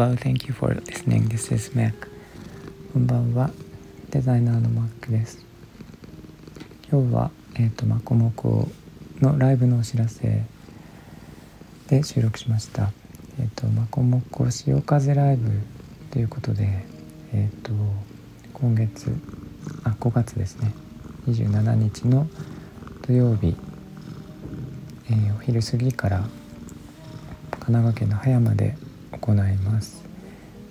[0.00, 1.28] Hello, thank you for listening.
[1.28, 1.92] This is Mac.
[2.94, 3.50] こんばんは。
[4.08, 5.44] デザイナーの Mac です。
[6.90, 8.66] 今日は、えっ、ー、と、まこもこ
[9.20, 10.42] のライブのお知らせ
[11.88, 12.92] で収録しました。
[13.38, 15.50] えっ、ー、と、まこもこ潮風ライブ
[16.10, 16.86] ということで、
[17.34, 17.72] えっ、ー、と、
[18.54, 19.14] 今月、
[19.84, 20.72] あ、5月ですね。
[21.28, 22.26] 27日の
[23.06, 23.54] 土曜日、
[25.10, 26.20] えー、お昼過ぎから
[27.50, 28.78] 神奈川県の葉山で
[29.12, 30.04] 行います。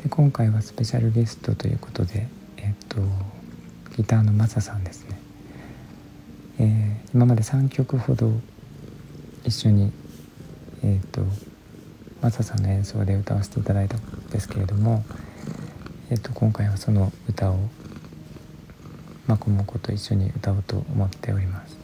[0.01, 2.97] で今回はスペシャルゲストということでえっ、と
[3.97, 5.19] ギターのマサさんですね、
[6.59, 8.31] えー、今まで3曲ほど
[9.43, 9.91] 一緒に
[10.83, 11.21] えっ、と
[12.21, 15.03] マサさんの演奏で歌わせていただいたんですけれども、
[16.09, 17.59] えー、と今回はその歌を
[19.27, 21.77] まこもこと一緒に歌おうと思っております。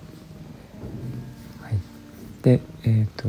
[1.62, 1.74] はい、
[2.44, 3.27] でえっ、と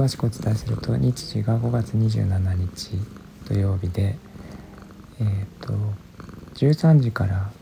[0.00, 2.92] 詳しくお伝えすると日時が5月27日
[3.46, 4.16] 土曜日で
[5.20, 5.74] えっ、ー、と
[6.54, 7.52] 13時から、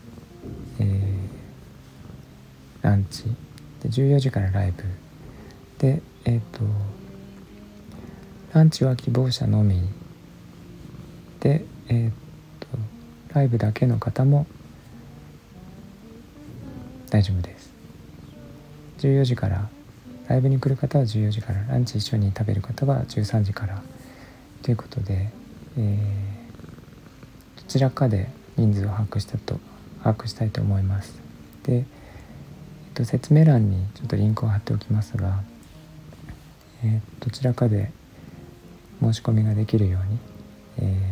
[0.79, 3.25] えー、ランチ。
[3.83, 4.83] で14時からライブ。
[5.79, 6.63] でえっ、ー、と
[8.53, 9.81] ランチは希望者のみ。
[11.41, 12.11] でえっ、
[12.61, 12.67] と
[13.33, 14.47] ライブだけの方も
[17.09, 17.73] 大丈夫です。
[18.99, 19.67] 14時から
[20.29, 23.81] ライブに来る方は14時からランチ一緒に食べる方は13時から
[24.61, 25.31] ということで、
[25.75, 29.59] えー、どちらかで人数を把握したと
[30.03, 31.19] 把握したいと思います。
[31.63, 31.85] で、えっ
[32.93, 35.41] と、説明欄にちょっとリンクを貼っておきますが、
[36.83, 37.91] えー、どちらかで
[39.01, 40.19] 申し込みができるように、
[40.77, 41.09] え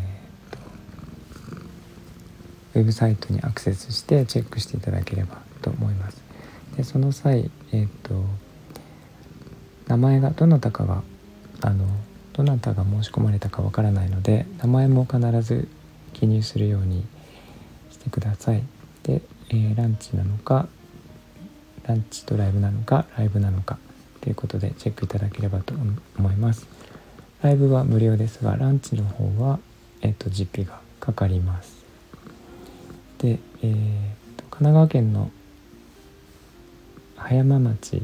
[2.75, 6.21] ー、ウェブサイトにアクセスしてチェックしていただければと思います。
[6.75, 8.23] でその際、えーと
[9.87, 11.01] 名前がどなたかが
[11.61, 11.85] あの
[12.33, 15.67] どなたが申し込まれたかわからないので名前も必ず
[16.13, 17.05] 記入するように
[17.91, 18.63] してください。
[19.03, 20.67] で、えー、ランチなのか
[21.85, 23.77] ランチとライブなのかライブなのか
[24.21, 25.73] ということでチェックいただければと
[26.17, 26.67] 思います。
[27.41, 29.59] ライブは無料ですがランチの方は、
[30.01, 31.85] えーと、実費がかかります。
[33.19, 33.77] で、えー
[34.37, 35.31] と神奈川県の
[37.15, 38.01] 葉山町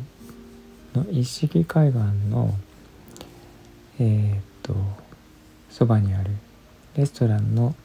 [0.95, 1.99] の一色海岸
[2.29, 2.53] の
[3.99, 4.75] えっ、と
[5.69, 6.31] そばにある
[6.95, 7.75] レストランの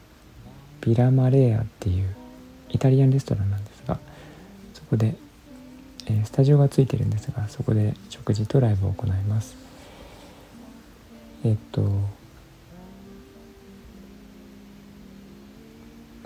[0.81, 2.15] ビラマレーアっていう
[2.69, 3.99] イタリアンレストランなんですが
[4.73, 5.15] そこで、
[6.07, 9.57] えー、スタジオがついてるんですがそこで食事とライブを行います。
[11.43, 11.89] えっ、と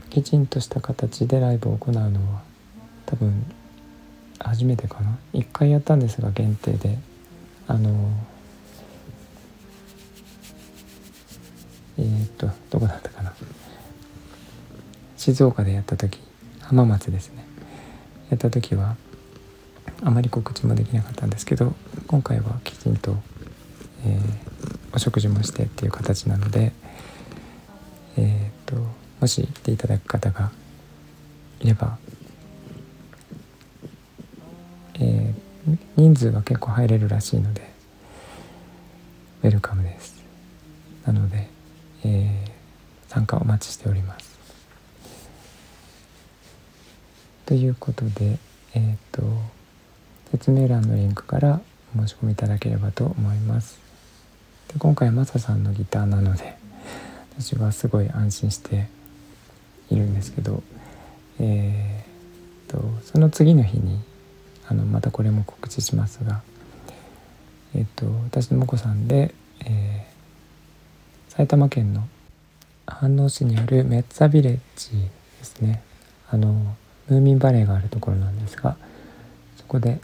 [0.09, 2.01] きちんとした形でライブを行うの
[2.33, 2.41] は
[3.05, 3.45] 多分
[4.43, 6.97] 初めてかな？1回やったんですが限定で。
[7.65, 8.09] あの
[11.97, 13.33] えー、っとどこだったかな？
[15.15, 16.19] 静岡でやった時
[16.59, 17.45] 浜松ですね。
[18.29, 18.97] やった時は
[20.03, 21.73] あまり告知もできなかったんですけど
[22.07, 23.15] 今回はきちんと、
[24.05, 26.73] えー、お食事もしてっていう形なので
[28.17, 28.75] えー、っと
[29.21, 30.51] もし来ていただく方が
[31.61, 31.97] いれば
[35.95, 37.71] 人数が結構入れるらしいので
[39.43, 40.23] ウェルカムです。
[41.05, 41.49] なので、
[42.05, 44.39] えー、参加お待ちしております。
[47.45, 48.39] ということで
[48.73, 49.21] えっ、と
[50.31, 51.61] 説明欄のリンクから
[51.95, 53.79] 申し込みいただければと思います。
[54.69, 56.57] で今回マサさんのギターなので
[57.37, 58.87] 私はすごい安心して
[59.89, 60.63] いるんですけど
[61.39, 63.99] えーとその次の日に
[64.67, 66.41] あのまたこれも告知しますが、
[67.75, 69.33] えっと、私の婿さんで、
[69.65, 72.07] えー、埼玉県の
[72.87, 74.91] 飯能市にあるメッツァビレッジ
[75.39, 75.81] ですね。
[76.29, 76.75] あの
[77.07, 78.77] ムーミンバレーがあるところなんですが
[79.57, 79.99] そこで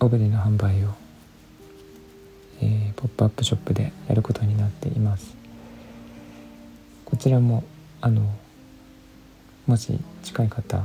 [0.00, 0.94] オブジェの販売を、
[2.60, 5.34] えー、ポップアップショップでやることになっています。
[7.04, 7.62] こちらも
[8.00, 8.22] あの
[9.66, 10.78] もし近い方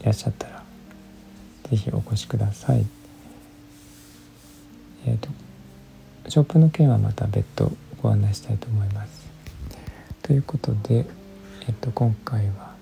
[0.00, 0.55] いらっしゃったら
[1.70, 2.86] ぜひお越しください。
[5.06, 5.28] えっ、ー、と
[6.28, 7.72] ショップの件はまた別途
[8.02, 9.26] ご案内したいと思います。
[10.22, 12.74] ということで、えっ、ー、と今回は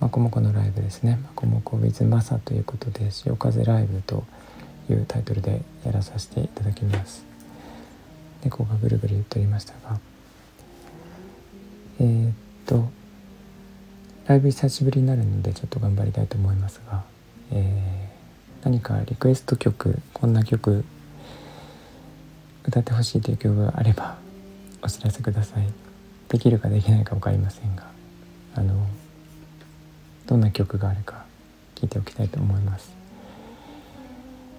[0.00, 4.24] まこもこのライブですね「まこもこ with マサ」ということで「潮風ライブ」と
[4.90, 7.24] いうタイトルでやらさせていただきます。
[8.44, 9.98] 猫がぐるぐる言っておりましたが
[11.98, 12.34] えー、っ
[12.66, 12.90] と
[14.26, 17.04] ライブ久しぶりになるのでちょっと頑張りたいと思いますが、
[17.52, 20.84] えー、何かリクエスト曲こんな曲
[22.66, 24.16] 歌ってほしいという曲があれば
[24.80, 25.66] お知らせください。
[26.28, 27.86] できるかできないか分かりませんが
[28.54, 28.86] あの
[30.26, 31.24] どんな曲があるか
[31.74, 32.94] 聞いておきたいと思います。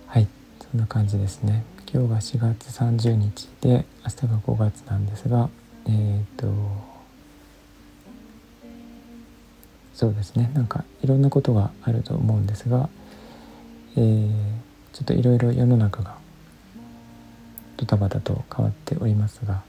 [0.08, 0.28] はい
[0.72, 1.64] そんな感じですね。
[1.92, 5.50] 今日が4月30日で明日が5月なんですが
[5.88, 6.95] えっ、ー、と
[9.96, 12.90] そうですねなんかいろんなことがあると思うんですが、
[13.96, 14.30] えー、
[14.92, 16.18] ちょっといろいろ世の中が
[17.78, 19.64] ドタバタと変わっておりますが、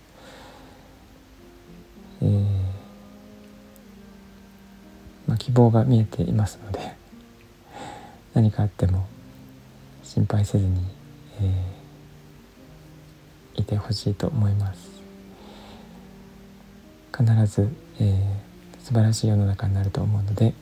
[2.23, 2.44] えー、
[5.28, 6.96] まあ、希望が見えていますので
[8.34, 9.06] 何かあっても
[10.02, 10.82] 心配せずに、
[11.40, 14.96] えー、いてほしいと思います。
[17.17, 17.69] 必ず、
[18.00, 18.36] えー、
[18.87, 20.55] 素晴らしい世の中になると思うので、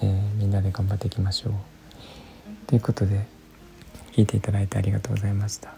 [0.00, 1.52] えー、みんなで頑張っていきましょう。
[2.68, 3.26] ということで
[4.12, 5.74] 聞いていただいてありがとうございました。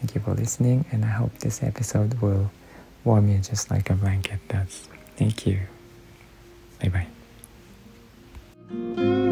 [0.00, 2.50] Thank you for listening, and I hope this episode will
[3.04, 4.88] warm you just like a blanket does.
[5.16, 5.62] Thank you.
[6.78, 7.08] Bye
[8.70, 9.27] bye.